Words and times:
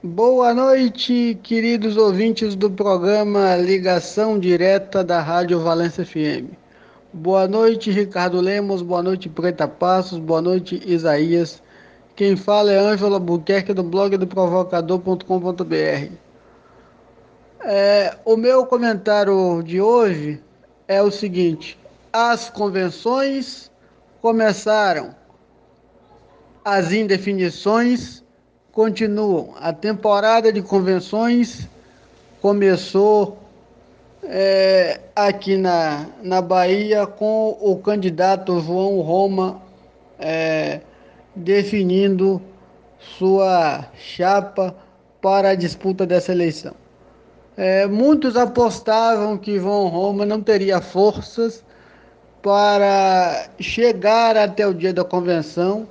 Boa 0.00 0.54
noite, 0.54 1.36
queridos 1.42 1.96
ouvintes 1.96 2.54
do 2.54 2.70
programa 2.70 3.56
Ligação 3.56 4.38
Direta 4.38 5.02
da 5.02 5.20
Rádio 5.20 5.58
Valência 5.58 6.06
FM. 6.06 6.54
Boa 7.12 7.48
noite, 7.48 7.90
Ricardo 7.90 8.40
Lemos, 8.40 8.80
boa 8.80 9.02
noite, 9.02 9.28
Preta 9.28 9.66
Passos, 9.66 10.20
boa 10.20 10.40
noite, 10.40 10.80
Isaías. 10.86 11.60
Quem 12.14 12.36
fala 12.36 12.70
é 12.70 12.78
Ângelo 12.78 13.14
Albuquerque 13.14 13.74
do 13.74 13.82
blog 13.82 14.16
do 14.16 14.24
provocador.com.br. 14.24 16.12
É, 17.64 18.16
o 18.24 18.36
meu 18.36 18.66
comentário 18.66 19.64
de 19.64 19.80
hoje 19.80 20.40
é 20.86 21.02
o 21.02 21.10
seguinte: 21.10 21.76
as 22.12 22.48
convenções 22.48 23.68
começaram, 24.22 25.12
as 26.64 26.92
indefinições 26.92 28.22
continuam. 28.78 29.54
A 29.60 29.72
temporada 29.72 30.52
de 30.52 30.62
convenções 30.62 31.68
começou 32.40 33.36
é, 34.22 35.00
aqui 35.16 35.56
na, 35.56 36.06
na 36.22 36.40
Bahia 36.40 37.04
com 37.04 37.58
o 37.60 37.76
candidato 37.78 38.60
João 38.60 39.00
Roma 39.00 39.60
é, 40.16 40.80
definindo 41.34 42.40
sua 43.00 43.84
chapa 43.96 44.72
para 45.20 45.48
a 45.48 45.54
disputa 45.56 46.06
dessa 46.06 46.30
eleição. 46.30 46.74
É, 47.56 47.84
muitos 47.84 48.36
apostavam 48.36 49.36
que 49.36 49.58
João 49.58 49.88
Roma 49.88 50.24
não 50.24 50.40
teria 50.40 50.80
forças 50.80 51.64
para 52.40 53.48
chegar 53.58 54.36
até 54.36 54.64
o 54.64 54.72
dia 54.72 54.94
da 54.94 55.02
convenção 55.02 55.88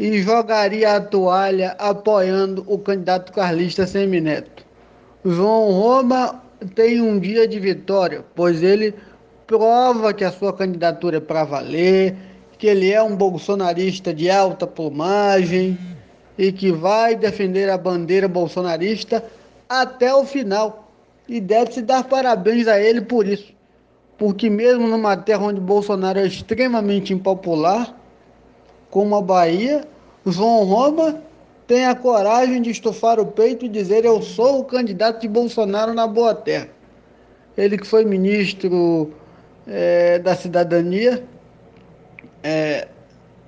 e 0.00 0.22
jogaria 0.22 0.96
a 0.96 1.00
toalha 1.00 1.76
apoiando 1.78 2.64
o 2.66 2.78
candidato 2.78 3.30
carlista 3.32 3.86
Semineto. 3.86 4.64
João 5.22 5.72
Roma 5.72 6.42
tem 6.74 7.02
um 7.02 7.20
dia 7.20 7.46
de 7.46 7.60
vitória, 7.60 8.24
pois 8.34 8.62
ele 8.62 8.94
prova 9.46 10.14
que 10.14 10.24
a 10.24 10.32
sua 10.32 10.54
candidatura 10.54 11.18
é 11.18 11.20
para 11.20 11.44
valer, 11.44 12.16
que 12.56 12.66
ele 12.66 12.90
é 12.90 13.02
um 13.02 13.14
bolsonarista 13.14 14.14
de 14.14 14.30
alta 14.30 14.66
plumagem 14.66 15.78
e 16.38 16.50
que 16.50 16.72
vai 16.72 17.14
defender 17.14 17.68
a 17.68 17.76
bandeira 17.76 18.26
bolsonarista 18.26 19.22
até 19.68 20.14
o 20.14 20.24
final. 20.24 20.90
E 21.28 21.42
deve-se 21.42 21.82
dar 21.82 22.04
parabéns 22.04 22.66
a 22.66 22.80
ele 22.80 23.02
por 23.02 23.28
isso. 23.28 23.52
Porque 24.16 24.48
mesmo 24.48 24.88
numa 24.88 25.14
terra 25.14 25.44
onde 25.44 25.60
Bolsonaro 25.60 26.20
é 26.20 26.26
extremamente 26.26 27.12
impopular, 27.12 27.99
como 28.90 29.14
a 29.16 29.22
Bahia, 29.22 29.84
João 30.26 30.64
Roma 30.64 31.22
tem 31.66 31.86
a 31.86 31.94
coragem 31.94 32.60
de 32.60 32.70
estufar 32.70 33.20
o 33.20 33.26
peito 33.26 33.64
e 33.64 33.68
dizer 33.68 34.04
eu 34.04 34.20
sou 34.20 34.60
o 34.60 34.64
candidato 34.64 35.20
de 35.20 35.28
Bolsonaro 35.28 35.94
na 35.94 36.06
boa 36.06 36.34
terra. 36.34 36.68
Ele 37.56 37.78
que 37.78 37.86
foi 37.86 38.04
ministro 38.04 39.12
é, 39.66 40.18
da 40.18 40.34
cidadania, 40.34 41.22
é, 42.42 42.88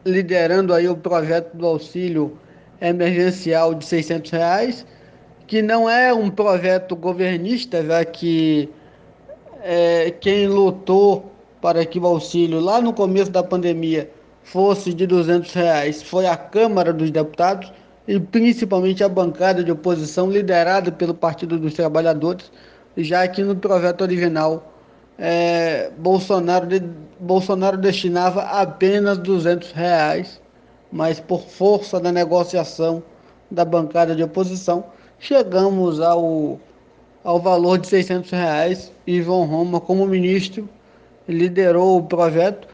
liderando 0.04 0.72
aí 0.72 0.88
o 0.88 0.96
projeto 0.96 1.56
do 1.56 1.66
auxílio 1.66 2.38
emergencial 2.80 3.74
de 3.74 3.84
600 3.84 4.30
reais, 4.30 4.86
que 5.46 5.60
não 5.60 5.88
é 5.88 6.14
um 6.14 6.30
projeto 6.30 6.94
governista, 6.94 7.84
já 7.84 8.04
que 8.04 8.68
é, 9.62 10.12
quem 10.20 10.46
lutou 10.46 11.32
para 11.60 11.84
que 11.84 11.98
o 11.98 12.06
auxílio 12.06 12.60
lá 12.60 12.80
no 12.80 12.92
começo 12.92 13.30
da 13.30 13.42
pandemia 13.42 14.10
fosse 14.44 14.92
de 14.92 15.06
200 15.06 15.52
reais 15.52 16.02
foi 16.02 16.26
a 16.26 16.36
Câmara 16.36 16.92
dos 16.92 17.10
Deputados 17.10 17.72
e 18.06 18.18
principalmente 18.18 19.04
a 19.04 19.08
bancada 19.08 19.62
de 19.62 19.70
oposição 19.70 20.30
liderada 20.30 20.90
pelo 20.90 21.14
Partido 21.14 21.58
dos 21.58 21.74
Trabalhadores, 21.74 22.50
já 22.96 23.26
que 23.28 23.42
no 23.42 23.54
projeto 23.56 24.02
original 24.02 24.72
é, 25.18 25.90
Bolsonaro, 25.98 26.66
de, 26.66 26.82
Bolsonaro 27.20 27.76
destinava 27.76 28.42
apenas 28.42 29.18
200 29.18 29.70
reais, 29.72 30.40
mas 30.90 31.20
por 31.20 31.42
força 31.42 32.00
da 32.00 32.10
negociação 32.10 33.02
da 33.50 33.64
bancada 33.64 34.16
de 34.16 34.22
oposição, 34.22 34.84
chegamos 35.18 36.00
ao, 36.00 36.58
ao 37.22 37.38
valor 37.38 37.78
de 37.78 37.86
600 37.86 38.30
reais. 38.30 38.92
Ivan 39.06 39.44
Roma, 39.44 39.80
como 39.80 40.06
ministro, 40.06 40.68
liderou 41.28 41.98
o 41.98 42.02
projeto 42.02 42.66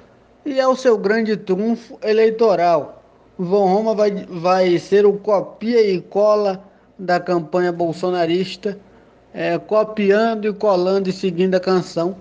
e 0.53 0.61
é 0.61 0.67
o 0.67 0.77
seu 0.77 0.97
grande 0.97 1.37
trunfo 1.37 1.99
eleitoral. 2.03 3.03
Ivan 3.39 3.67
Roma 3.67 3.95
vai, 3.95 4.11
vai 4.29 4.79
ser 4.79 5.07
o 5.07 5.13
copia 5.15 5.81
e 5.81 6.01
cola 6.01 6.65
da 6.99 7.21
campanha 7.21 7.71
bolsonarista, 7.71 8.79
é, 9.33 9.59
copiando 9.59 10.49
e 10.49 10.53
colando 10.53 11.09
e 11.09 11.13
seguindo 11.13 11.55
a 11.55 11.61
canção, 11.61 12.17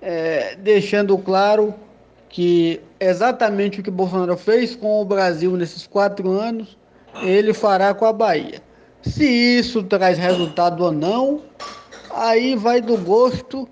é, 0.00 0.54
deixando 0.56 1.18
claro 1.18 1.74
que 2.28 2.80
exatamente 3.00 3.80
o 3.80 3.82
que 3.82 3.90
Bolsonaro 3.90 4.36
fez 4.36 4.76
com 4.76 5.00
o 5.00 5.04
Brasil 5.04 5.56
nesses 5.56 5.86
quatro 5.86 6.30
anos 6.30 6.76
ele 7.22 7.54
fará 7.54 7.94
com 7.94 8.04
a 8.04 8.12
Bahia. 8.12 8.62
Se 9.02 9.24
isso 9.24 9.82
traz 9.82 10.18
resultado 10.18 10.84
ou 10.84 10.92
não, 10.92 11.42
aí 12.10 12.56
vai 12.56 12.80
do 12.80 12.96
gosto 12.98 13.68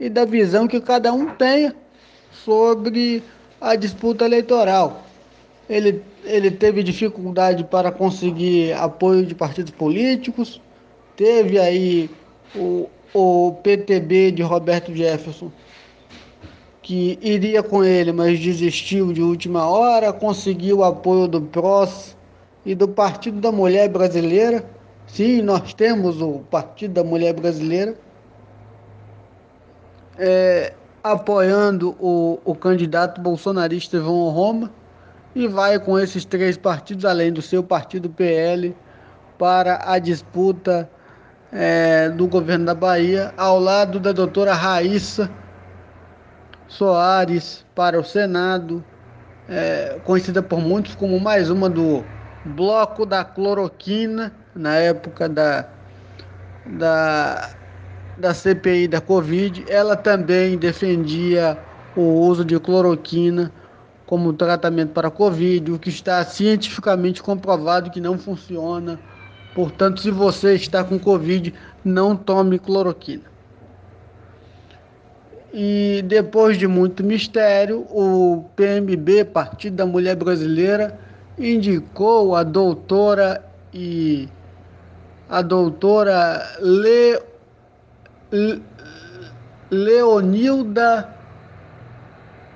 e 0.00 0.08
da 0.08 0.24
visão 0.24 0.66
que 0.66 0.80
cada 0.80 1.12
um 1.12 1.26
tenha 1.26 1.76
sobre 2.32 3.22
a 3.60 3.76
disputa 3.76 4.24
eleitoral. 4.24 5.04
Ele, 5.68 6.02
ele 6.24 6.50
teve 6.50 6.82
dificuldade 6.82 7.62
para 7.64 7.92
conseguir 7.92 8.72
apoio 8.72 9.24
de 9.26 9.34
partidos 9.34 9.70
políticos, 9.72 10.60
teve 11.14 11.58
aí 11.58 12.10
o, 12.56 12.88
o 13.12 13.52
PTB 13.62 14.32
de 14.32 14.42
Roberto 14.42 14.94
Jefferson, 14.94 15.52
que 16.82 17.18
iria 17.20 17.62
com 17.62 17.84
ele, 17.84 18.10
mas 18.10 18.40
desistiu 18.40 19.12
de 19.12 19.22
última 19.22 19.68
hora, 19.68 20.12
conseguiu 20.12 20.78
o 20.78 20.84
apoio 20.84 21.28
do 21.28 21.42
PROS 21.42 22.16
e 22.64 22.74
do 22.74 22.88
Partido 22.88 23.38
da 23.38 23.52
Mulher 23.52 23.88
Brasileira. 23.88 24.64
Sim, 25.06 25.42
nós 25.42 25.74
temos 25.74 26.20
o 26.22 26.40
Partido 26.50 26.94
da 26.94 27.04
Mulher 27.04 27.34
Brasileira 27.34 27.96
é, 30.20 30.74
apoiando 31.02 31.96
o, 31.98 32.38
o 32.44 32.54
candidato 32.54 33.20
bolsonarista 33.20 33.98
João 33.98 34.28
Roma 34.28 34.70
e 35.34 35.48
vai 35.48 35.78
com 35.78 35.98
esses 35.98 36.26
três 36.26 36.58
partidos, 36.58 37.06
além 37.06 37.32
do 37.32 37.40
seu 37.40 37.62
partido 37.62 38.10
PL, 38.10 38.76
para 39.38 39.80
a 39.90 39.98
disputa 39.98 40.90
é, 41.50 42.10
do 42.10 42.26
governo 42.26 42.66
da 42.66 42.74
Bahia, 42.74 43.32
ao 43.36 43.58
lado 43.58 43.98
da 43.98 44.12
doutora 44.12 44.52
Raíssa 44.52 45.30
Soares 46.68 47.64
para 47.74 47.98
o 47.98 48.04
Senado, 48.04 48.84
é, 49.48 49.98
conhecida 50.04 50.42
por 50.42 50.60
muitos 50.60 50.94
como 50.94 51.18
mais 51.18 51.48
uma 51.48 51.70
do 51.70 52.04
bloco 52.44 53.06
da 53.06 53.24
cloroquina, 53.24 54.32
na 54.54 54.76
época 54.76 55.28
da, 55.28 55.66
da, 56.66 57.50
da 58.20 58.34
CPI 58.34 58.86
da 58.86 59.00
Covid, 59.00 59.64
ela 59.68 59.96
também 59.96 60.56
defendia 60.56 61.58
o 61.96 62.02
uso 62.02 62.44
de 62.44 62.58
cloroquina 62.60 63.52
como 64.06 64.32
tratamento 64.32 64.92
para 64.92 65.08
a 65.08 65.10
Covid, 65.10 65.72
o 65.72 65.78
que 65.78 65.88
está 65.88 66.24
cientificamente 66.24 67.22
comprovado 67.22 67.90
que 67.90 68.00
não 68.00 68.18
funciona. 68.18 68.98
Portanto, 69.54 70.00
se 70.00 70.10
você 70.10 70.54
está 70.54 70.84
com 70.84 70.98
Covid, 70.98 71.54
não 71.84 72.16
tome 72.16 72.58
cloroquina. 72.58 73.30
E 75.52 76.02
depois 76.06 76.56
de 76.58 76.68
muito 76.68 77.02
mistério, 77.02 77.80
o 77.90 78.44
PMB, 78.54 79.24
Partido 79.32 79.76
da 79.76 79.86
Mulher 79.86 80.14
Brasileira, 80.14 80.98
indicou 81.38 82.36
a 82.36 82.42
doutora 82.42 83.44
e 83.72 84.28
a 85.28 85.42
doutora 85.42 86.56
Le, 86.60 87.20
Leonilda 89.70 91.08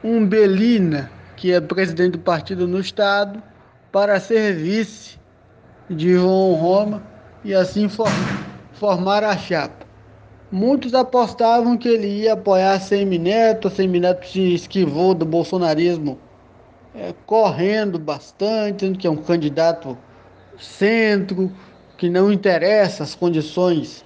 Umbelina, 0.02 1.10
que 1.36 1.52
é 1.52 1.60
presidente 1.60 2.12
do 2.12 2.18
partido 2.18 2.68
no 2.68 2.78
estado, 2.78 3.42
para 3.90 4.20
ser 4.20 4.54
vice 4.54 5.18
de 5.88 6.14
João 6.14 6.54
Roma 6.54 7.02
e 7.44 7.54
assim 7.54 7.88
for, 7.88 8.08
formar 8.74 9.24
a 9.24 9.36
chapa. 9.36 9.84
Muitos 10.50 10.94
apostavam 10.94 11.76
que 11.76 11.88
ele 11.88 12.06
ia 12.06 12.34
apoiar 12.34 12.78
Semineto, 12.80 13.70
Semineto 13.70 14.26
se 14.26 14.54
esquivou 14.54 15.14
do 15.14 15.24
bolsonarismo 15.24 16.18
é, 16.94 17.12
correndo 17.26 17.98
bastante, 17.98 18.88
que 18.92 19.06
é 19.06 19.10
um 19.10 19.16
candidato 19.16 19.98
centro, 20.58 21.50
que 21.96 22.08
não 22.08 22.30
interessa 22.30 23.02
as 23.02 23.14
condições 23.14 24.04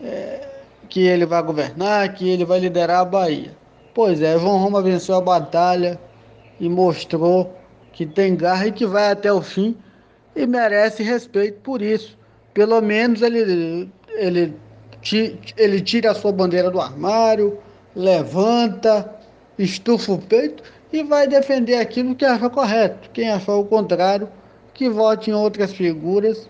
é, 0.00 0.53
que 0.94 1.00
ele 1.00 1.26
vai 1.26 1.42
governar, 1.42 2.14
que 2.14 2.28
ele 2.28 2.44
vai 2.44 2.60
liderar 2.60 3.00
a 3.00 3.04
Bahia. 3.04 3.50
Pois 3.92 4.22
é, 4.22 4.38
João 4.38 4.58
Roma 4.58 4.80
venceu 4.80 5.16
a 5.16 5.20
batalha 5.20 5.98
e 6.60 6.68
mostrou 6.68 7.52
que 7.92 8.06
tem 8.06 8.36
garra 8.36 8.68
e 8.68 8.70
que 8.70 8.86
vai 8.86 9.10
até 9.10 9.32
o 9.32 9.42
fim 9.42 9.76
e 10.36 10.46
merece 10.46 11.02
respeito 11.02 11.58
por 11.62 11.82
isso. 11.82 12.16
Pelo 12.54 12.80
menos 12.80 13.22
ele, 13.22 13.90
ele, 14.10 14.54
ele 15.56 15.80
tira 15.80 16.12
a 16.12 16.14
sua 16.14 16.30
bandeira 16.30 16.70
do 16.70 16.80
armário, 16.80 17.58
levanta, 17.96 19.18
estufa 19.58 20.12
o 20.12 20.18
peito 20.18 20.62
e 20.92 21.02
vai 21.02 21.26
defender 21.26 21.74
aquilo 21.74 22.14
que 22.14 22.24
acha 22.24 22.48
correto. 22.48 23.10
Quem 23.10 23.30
achar 23.30 23.56
o 23.56 23.64
contrário, 23.64 24.28
que 24.72 24.88
vote 24.88 25.28
em 25.28 25.34
outras 25.34 25.72
figuras 25.72 26.48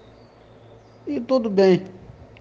e 1.06 1.18
tudo 1.18 1.48
bem, 1.48 1.84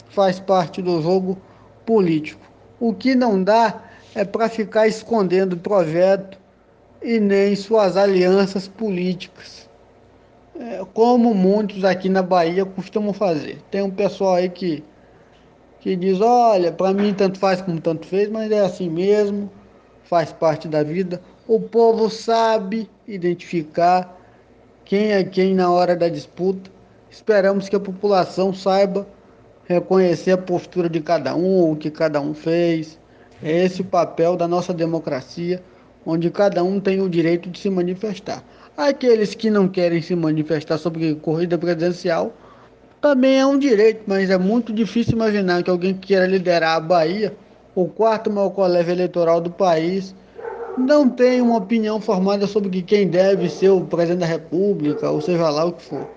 faz 0.10 0.38
parte 0.38 0.82
do 0.82 1.02
jogo 1.02 1.38
político. 1.86 2.42
O 2.80 2.94
que 2.94 3.16
não 3.16 3.42
dá 3.44 3.84
é 4.16 4.24
para 4.24 4.50
ficar 4.50 4.88
escondendo 4.88 5.54
o 5.54 5.60
projeto 5.60 6.38
e 7.02 7.20
nem 7.20 7.56
suas 7.56 7.98
alianças 7.98 8.68
políticas, 8.68 9.70
é, 10.58 10.86
como 10.94 11.34
muitos 11.34 11.84
aqui 11.84 12.08
na 12.08 12.22
Bahia 12.22 12.66
costumam 12.66 13.14
fazer. 13.14 13.62
Tem 13.70 13.82
um 13.82 13.92
pessoal 13.92 14.36
aí 14.36 14.50
que, 14.50 14.84
que 15.80 15.96
diz: 15.96 16.22
olha, 16.22 16.72
para 16.72 16.94
mim 16.94 17.14
tanto 17.14 17.40
faz 17.40 17.62
como 17.62 17.82
tanto 17.82 18.08
fez, 18.08 18.30
mas 18.30 18.52
é 18.52 18.62
assim 18.62 18.90
mesmo, 18.90 19.52
faz 20.04 20.32
parte 20.32 20.68
da 20.68 20.84
vida. 20.84 21.22
O 21.48 21.60
povo 21.60 22.10
sabe 22.10 22.90
identificar 23.08 24.18
quem 24.86 25.12
é 25.12 25.24
quem 25.24 25.54
na 25.54 25.70
hora 25.72 25.96
da 25.96 26.08
disputa. 26.08 26.72
Esperamos 27.10 27.68
que 27.68 27.76
a 27.76 27.80
população 27.80 28.54
saiba 28.54 29.08
reconhecer 29.66 30.32
a 30.32 30.38
postura 30.38 30.90
de 30.90 31.00
cada 31.00 31.36
um, 31.36 31.72
o 31.72 31.76
que 31.76 31.90
cada 31.90 32.20
um 32.20 32.34
fez. 32.34 33.00
É 33.42 33.66
esse 33.66 33.82
o 33.82 33.86
papel 33.86 34.36
da 34.36 34.48
nossa 34.48 34.74
democracia, 34.74 35.62
onde 36.06 36.30
cada 36.30 36.64
um 36.64 36.80
tem 36.80 37.02
o 37.02 37.10
direito 37.10 37.50
de 37.50 37.60
se 37.60 37.70
manifestar. 37.70 38.44
Aqueles 38.76 39.36
que 39.36 39.50
não 39.50 39.68
querem 39.68 40.02
se 40.02 40.16
manifestar 40.16 40.78
sobre 40.78 41.14
corrida 41.16 41.58
presidencial 41.58 42.34
também 43.00 43.38
é 43.38 43.46
um 43.46 43.60
direito, 43.60 44.04
mas 44.08 44.30
é 44.30 44.38
muito 44.38 44.72
difícil 44.72 45.14
imaginar 45.16 45.62
que 45.62 45.70
alguém 45.70 45.94
que 45.94 46.08
queira 46.08 46.26
liderar 46.26 46.78
a 46.78 46.80
Bahia, 46.80 47.36
o 47.76 47.86
quarto 47.86 48.32
maior 48.32 48.50
colégio 48.52 48.94
eleitoral 48.94 49.42
do 49.42 49.52
país, 49.52 50.16
não 50.78 51.10
tem 51.10 51.42
uma 51.42 51.58
opinião 51.58 52.00
formada 52.00 52.48
sobre 52.48 52.82
quem 52.82 53.08
deve 53.08 53.50
ser 53.50 53.70
o 53.70 53.82
presidente 53.82 54.22
da 54.22 54.26
República, 54.26 55.10
ou 55.10 55.20
seja 55.20 55.50
lá 55.50 55.66
o 55.66 55.74
que 55.74 55.84
for. 55.84 56.08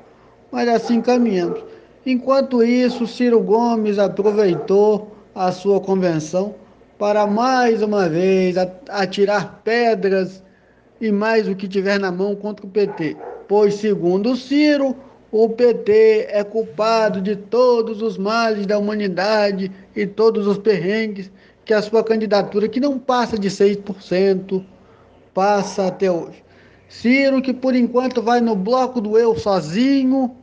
Mas 0.53 0.69
assim 0.69 1.01
caminhamos. 1.01 1.61
Enquanto 2.07 2.63
isso, 2.63 3.05
Ciro 3.05 3.41
Gomes 3.41 3.99
aproveitou 3.99 5.11
a 5.35 5.51
sua 5.51 5.81
convenção 5.81 6.55
para 6.97 7.27
mais 7.27 7.83
uma 7.83 8.09
vez 8.09 8.55
atirar 8.89 9.61
pedras 9.65 10.41
e 11.01 11.11
mais 11.11 11.49
o 11.49 11.57
que 11.57 11.67
tiver 11.67 11.99
na 11.99 12.13
mão 12.13 12.37
contra 12.37 12.65
o 12.65 12.69
PT. 12.69 13.17
Pois, 13.49 13.75
segundo 13.75 14.37
Ciro, 14.37 14.95
o 15.33 15.49
PT 15.49 16.29
é 16.31 16.45
culpado 16.45 17.21
de 17.21 17.35
todos 17.35 18.01
os 18.01 18.17
males 18.17 18.67
da 18.67 18.79
humanidade 18.79 19.73
e 19.97 20.07
todos 20.07 20.47
os 20.47 20.59
perrengues 20.59 21.29
que 21.65 21.75
a 21.75 21.83
sua 21.83 22.05
candidatura, 22.05 22.69
que 22.69 22.79
não 22.79 23.01
passa 23.01 23.37
de 23.37 23.51
6%, 23.51 24.65
passa 25.35 25.89
até 25.89 26.09
hoje. 26.09 26.45
Ciro, 26.89 27.43
que 27.43 27.53
por 27.53 27.75
enquanto 27.75 28.23
vai 28.23 28.41
no 28.41 28.55
bloco 28.55 29.01
do 29.01 29.19
eu 29.19 29.37
sozinho, 29.37 30.37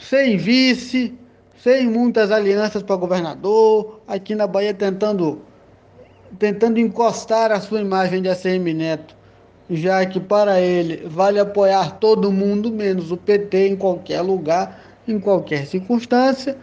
sem 0.00 0.36
vice, 0.36 1.14
sem 1.56 1.86
muitas 1.86 2.30
alianças 2.30 2.82
para 2.82 2.96
governador, 2.96 4.00
aqui 4.08 4.34
na 4.34 4.46
Bahia 4.46 4.72
tentando, 4.72 5.42
tentando 6.38 6.80
encostar 6.80 7.52
a 7.52 7.60
sua 7.60 7.80
imagem 7.80 8.22
de 8.22 8.28
ACM 8.28 8.72
Neto, 8.74 9.14
já 9.68 10.04
que 10.06 10.18
para 10.18 10.60
ele 10.60 11.06
vale 11.06 11.38
apoiar 11.38 11.98
todo 11.98 12.32
mundo, 12.32 12.72
menos 12.72 13.12
o 13.12 13.16
PT, 13.16 13.68
em 13.68 13.76
qualquer 13.76 14.22
lugar, 14.22 14.80
em 15.06 15.20
qualquer 15.20 15.66
circunstância. 15.66 16.56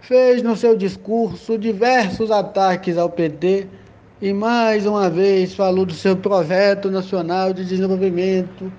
Fez 0.00 0.42
no 0.42 0.56
seu 0.56 0.76
discurso 0.76 1.58
diversos 1.58 2.30
ataques 2.30 2.96
ao 2.96 3.10
PT 3.10 3.66
e 4.22 4.32
mais 4.32 4.86
uma 4.86 5.10
vez 5.10 5.54
falou 5.54 5.84
do 5.84 5.92
seu 5.92 6.16
projeto 6.16 6.90
nacional 6.90 7.52
de 7.52 7.64
desenvolvimento, 7.64 8.72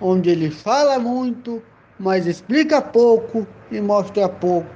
onde 0.00 0.30
ele 0.30 0.50
fala 0.50 0.98
muito, 0.98 1.62
mas 1.98 2.26
explica 2.26 2.82
pouco 2.82 3.46
e 3.70 3.80
mostra 3.80 4.28
pouco, 4.28 4.68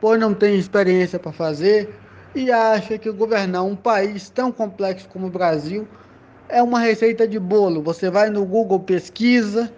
pois 0.00 0.18
não 0.18 0.34
tem 0.34 0.58
experiência 0.58 1.18
para 1.18 1.32
fazer 1.32 1.94
e 2.34 2.50
acha 2.50 2.98
que 2.98 3.10
governar 3.10 3.64
um 3.64 3.76
país 3.76 4.28
tão 4.30 4.50
complexo 4.50 5.08
como 5.08 5.26
o 5.26 5.30
Brasil 5.30 5.86
é 6.48 6.62
uma 6.62 6.80
receita 6.80 7.26
de 7.26 7.38
bolo. 7.38 7.82
Você 7.82 8.10
vai 8.10 8.28
no 8.28 8.44
Google, 8.44 8.80
pesquisa, 8.80 9.72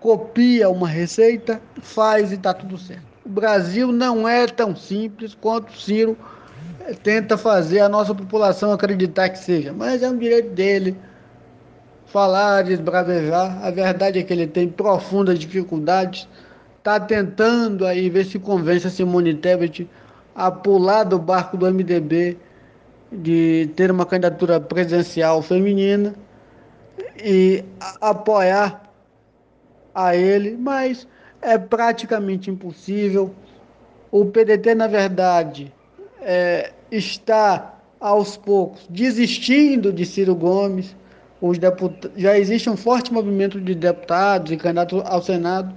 copia 0.00 0.68
uma 0.68 0.88
receita, 0.88 1.60
faz 1.80 2.32
e 2.32 2.34
está 2.34 2.52
tudo 2.52 2.76
certo. 2.76 3.04
O 3.24 3.28
Brasil 3.28 3.90
não 3.90 4.28
é 4.28 4.46
tão 4.46 4.76
simples 4.76 5.34
quanto 5.34 5.70
o 5.70 5.76
Ciro 5.76 6.16
tenta 7.02 7.38
fazer 7.38 7.80
a 7.80 7.88
nossa 7.88 8.14
população 8.14 8.72
acreditar 8.72 9.30
que 9.30 9.38
seja, 9.38 9.72
mas 9.72 10.02
é 10.02 10.08
um 10.08 10.18
direito 10.18 10.50
dele 10.50 10.96
falar, 12.14 12.62
desbravejar. 12.62 13.58
A 13.60 13.72
verdade 13.72 14.20
é 14.20 14.22
que 14.22 14.32
ele 14.32 14.46
tem 14.46 14.68
profundas 14.68 15.36
dificuldades, 15.36 16.28
está 16.78 17.00
tentando 17.00 17.84
aí 17.84 18.08
ver 18.08 18.24
se 18.24 18.38
convence 18.38 18.86
a 18.86 18.90
Simone 18.90 19.34
Tebet 19.34 19.90
a 20.32 20.48
pular 20.48 21.02
do 21.02 21.18
barco 21.18 21.56
do 21.56 21.66
MDB 21.66 22.38
de 23.10 23.68
ter 23.74 23.90
uma 23.90 24.06
candidatura 24.06 24.60
presidencial 24.60 25.42
feminina 25.42 26.14
e 27.20 27.64
apoiar 28.00 28.84
a 29.92 30.14
ele, 30.14 30.56
mas 30.56 31.08
é 31.42 31.58
praticamente 31.58 32.48
impossível. 32.48 33.34
O 34.12 34.24
PDT, 34.26 34.76
na 34.76 34.86
verdade, 34.86 35.74
é, 36.22 36.72
está 36.92 37.74
aos 37.98 38.36
poucos 38.36 38.86
desistindo 38.88 39.92
de 39.92 40.06
Ciro 40.06 40.36
Gomes. 40.36 40.94
Os 41.40 41.58
deput... 41.58 42.10
Já 42.16 42.38
existe 42.38 42.70
um 42.70 42.76
forte 42.76 43.12
movimento 43.12 43.60
de 43.60 43.74
deputados 43.74 44.52
e 44.52 44.56
candidatos 44.56 45.02
ao 45.04 45.22
Senado 45.22 45.74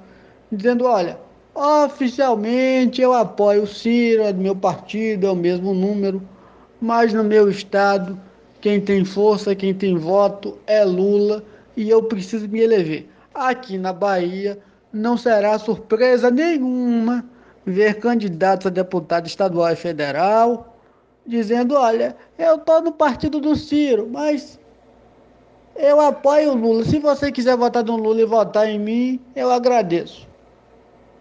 dizendo: 0.52 0.86
olha, 0.86 1.18
oficialmente 1.54 3.02
eu 3.02 3.14
apoio 3.14 3.64
o 3.64 3.68
Ciro, 3.68 4.24
é 4.24 4.32
do 4.32 4.42
meu 4.42 4.56
partido, 4.56 5.28
é 5.28 5.32
o 5.32 5.36
mesmo 5.36 5.74
número, 5.74 6.22
mas 6.80 7.14
no 7.14 7.24
meu 7.24 7.50
estado, 7.50 8.20
quem 8.62 8.80
tem 8.80 9.04
força, 9.04 9.56
quem 9.56 9.74
tem 9.74 9.98
voto 9.98 10.58
é 10.68 10.84
Lula 10.84 11.44
e 11.76 11.90
eu 11.90 12.04
preciso 12.04 12.48
me 12.48 12.60
eleger. 12.60 13.10
Aqui 13.34 13.78
na 13.78 13.94
Bahia, 13.94 14.60
não 14.92 15.18
será 15.18 15.58
surpresa 15.60 16.32
nenhuma 16.32 17.26
ver 17.66 17.96
candidatos 17.96 18.68
a 18.68 18.70
deputado 18.70 19.28
estadual 19.28 19.72
e 19.72 19.76
federal 19.76 20.78
dizendo: 21.26 21.76
olha, 21.76 22.16
eu 22.38 22.56
estou 22.56 22.82
no 22.82 22.92
partido 22.92 23.40
do 23.40 23.56
Ciro, 23.56 24.08
mas 24.10 24.60
eu 25.78 26.02
apoio 26.02 26.52
o 26.52 26.56
Lula. 26.56 26.84
Se 26.84 27.00
você 27.00 27.32
quiser 27.32 27.56
votar 27.56 27.84
no 27.84 27.96
Lula 27.96 28.22
e 28.22 28.26
votar 28.26 28.68
em 28.68 28.80
mim, 28.80 29.20
eu 29.36 29.52
agradeço. 29.52 30.28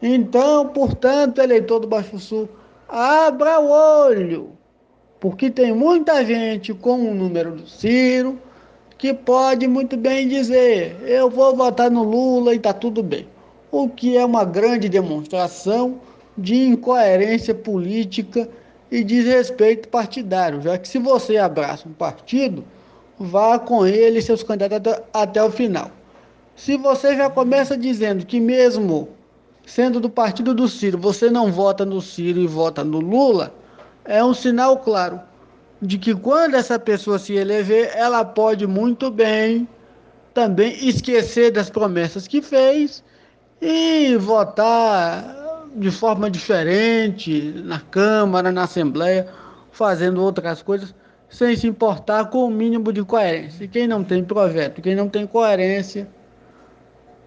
Então, 0.02 0.68
portanto, 0.68 1.40
eleitor 1.40 1.80
do 1.80 1.86
Baixo 1.86 2.18
Sul, 2.18 2.48
abra 2.88 3.60
o 3.60 3.70
olho, 3.70 4.52
porque 5.20 5.50
tem 5.50 5.72
muita 5.72 6.24
gente 6.24 6.74
com 6.74 7.10
o 7.10 7.14
número 7.14 7.52
do 7.52 7.66
Ciro 7.66 8.40
que 8.98 9.12
pode 9.12 9.66
muito 9.66 9.96
bem 9.96 10.28
dizer: 10.28 10.96
eu 11.06 11.30
vou 11.30 11.54
votar 11.54 11.90
no 11.90 12.02
Lula 12.02 12.52
e 12.52 12.56
está 12.56 12.72
tudo 12.72 13.02
bem 13.02 13.26
o 13.70 13.88
que 13.88 14.16
é 14.16 14.24
uma 14.24 14.44
grande 14.44 14.88
demonstração 14.88 16.00
de 16.36 16.54
incoerência 16.54 17.54
política 17.54 18.48
e 18.90 19.02
desrespeito 19.02 19.88
partidário, 19.88 20.62
já 20.62 20.78
que 20.78 20.88
se 20.88 20.98
você 20.98 21.36
abraça 21.36 21.88
um 21.88 21.92
partido, 21.92 22.64
vá 23.18 23.58
com 23.58 23.86
ele 23.86 24.18
e 24.18 24.22
seus 24.22 24.42
candidatos 24.42 24.94
até 25.12 25.42
o 25.42 25.50
final. 25.50 25.90
Se 26.54 26.76
você 26.76 27.16
já 27.16 27.28
começa 27.28 27.76
dizendo 27.76 28.24
que 28.24 28.40
mesmo 28.40 29.08
sendo 29.66 29.98
do 29.98 30.08
partido 30.08 30.54
do 30.54 30.68
Ciro, 30.68 30.96
você 30.96 31.28
não 31.28 31.50
vota 31.50 31.84
no 31.84 32.00
Ciro 32.00 32.38
e 32.38 32.46
vota 32.46 32.84
no 32.84 33.00
Lula, 33.00 33.52
é 34.04 34.24
um 34.24 34.32
sinal 34.32 34.78
claro 34.78 35.20
de 35.82 35.98
que 35.98 36.14
quando 36.14 36.54
essa 36.54 36.78
pessoa 36.78 37.18
se 37.18 37.34
eleger, 37.34 37.90
ela 37.94 38.24
pode 38.24 38.66
muito 38.66 39.10
bem 39.10 39.68
também 40.32 40.72
esquecer 40.86 41.50
das 41.50 41.68
promessas 41.68 42.28
que 42.28 42.40
fez 42.40 43.02
e 43.60 44.16
votar 44.16 45.64
de 45.74 45.90
forma 45.90 46.30
diferente 46.30 47.52
na 47.64 47.80
Câmara, 47.80 48.52
na 48.52 48.62
Assembleia, 48.62 49.28
fazendo 49.70 50.22
outras 50.22 50.62
coisas, 50.62 50.94
sem 51.28 51.56
se 51.56 51.66
importar 51.66 52.26
com 52.26 52.44
o 52.44 52.50
mínimo 52.50 52.92
de 52.92 53.02
coerência. 53.04 53.64
E 53.64 53.68
quem 53.68 53.86
não 53.86 54.04
tem 54.04 54.24
projeto, 54.24 54.80
quem 54.80 54.94
não 54.94 55.08
tem 55.08 55.26
coerência, 55.26 56.08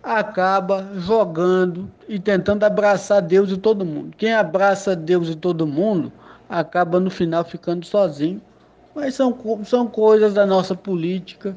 acaba 0.01 0.89
jogando 0.95 1.91
e 2.07 2.19
tentando 2.19 2.63
abraçar 2.63 3.21
Deus 3.21 3.51
e 3.51 3.57
todo 3.57 3.85
mundo. 3.85 4.15
Quem 4.17 4.33
abraça 4.33 4.95
Deus 4.95 5.29
e 5.29 5.35
todo 5.35 5.67
mundo 5.67 6.11
acaba 6.47 6.99
no 6.99 7.09
final 7.09 7.43
ficando 7.43 7.85
sozinho. 7.85 8.41
Mas 8.95 9.15
são, 9.15 9.37
são 9.63 9.87
coisas 9.87 10.33
da 10.33 10.45
nossa 10.45 10.73
política 10.73 11.55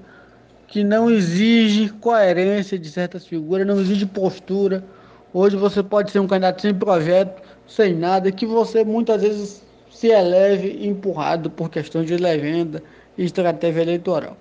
que 0.66 0.82
não 0.82 1.11
exige 1.11 1.90
coerência 1.90 2.78
de 2.78 2.88
certas 2.88 3.26
figuras, 3.26 3.66
não 3.66 3.80
exige 3.80 4.06
postura. 4.06 4.84
Hoje 5.32 5.56
você 5.56 5.82
pode 5.82 6.11
ser 6.11 6.18
um 6.18 6.26
candidato 6.26 6.62
sem 6.62 6.75
projeto, 6.75 7.42
sem 7.66 7.94
nada, 7.94 8.30
que 8.30 8.46
você 8.46 8.84
muitas 8.84 9.22
vezes 9.22 9.62
se 9.92 10.08
eleve 10.08 10.87
empurrado 10.87 11.50
por 11.50 11.70
questões 11.70 12.06
de 12.06 12.16
legenda 12.16 12.82
e 13.16 13.25
estratégia 13.25 13.82
eleitoral. 13.82 14.37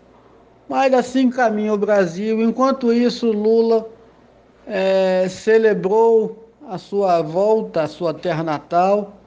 Mas 0.67 0.93
assim 0.93 1.29
caminha 1.29 1.73
o 1.73 1.77
Brasil. 1.77 2.41
Enquanto 2.41 2.93
isso, 2.93 3.31
Lula 3.31 3.87
é, 4.65 5.27
celebrou 5.29 6.49
a 6.67 6.77
sua 6.77 7.21
volta 7.21 7.83
à 7.83 7.87
sua 7.87 8.13
terra 8.13 8.43
natal, 8.43 9.17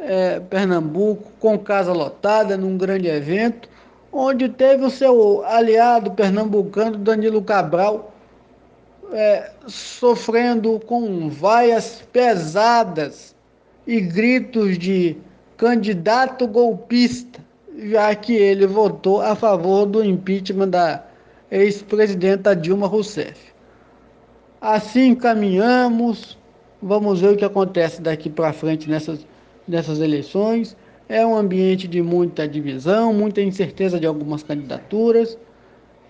é, 0.00 0.38
Pernambuco, 0.38 1.32
com 1.40 1.58
casa 1.58 1.92
lotada, 1.92 2.56
num 2.56 2.78
grande 2.78 3.08
evento, 3.08 3.68
onde 4.12 4.48
teve 4.48 4.84
o 4.84 4.90
seu 4.90 5.44
aliado 5.44 6.12
pernambucano, 6.12 6.96
Danilo 6.96 7.42
Cabral, 7.42 8.12
é, 9.12 9.50
sofrendo 9.66 10.78
com 10.80 11.28
vaias 11.28 12.02
pesadas 12.12 13.35
e 13.86 14.00
gritos 14.00 14.78
de 14.78 15.16
candidato 15.56 16.46
golpista, 16.46 17.40
já 17.78 18.14
que 18.14 18.34
ele 18.34 18.66
votou 18.66 19.20
a 19.20 19.34
favor 19.34 19.86
do 19.86 20.04
impeachment 20.04 20.68
da 20.68 21.04
ex-presidenta 21.50 22.54
Dilma 22.54 22.86
Rousseff. 22.86 23.52
Assim 24.60 25.14
caminhamos, 25.14 26.36
vamos 26.82 27.20
ver 27.20 27.34
o 27.34 27.36
que 27.36 27.44
acontece 27.44 28.00
daqui 28.02 28.28
para 28.28 28.52
frente 28.52 28.88
nessas, 28.88 29.26
nessas 29.68 30.00
eleições. 30.00 30.76
É 31.08 31.24
um 31.24 31.36
ambiente 31.36 31.86
de 31.86 32.02
muita 32.02 32.48
divisão, 32.48 33.12
muita 33.12 33.40
incerteza 33.40 34.00
de 34.00 34.06
algumas 34.06 34.42
candidaturas. 34.42 35.38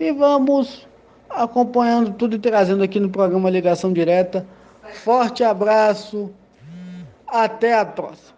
E 0.00 0.11
vamos 0.12 0.88
acompanhando 1.28 2.14
tudo 2.14 2.37
e 2.37 2.38
trazendo 2.38 2.83
aqui 2.83 2.99
no 2.99 3.11
programa 3.11 3.50
Ligação 3.50 3.92
Direta. 3.92 4.47
Forte 5.04 5.45
abraço, 5.45 6.30
até 7.26 7.75
a 7.75 7.85
próxima. 7.85 8.36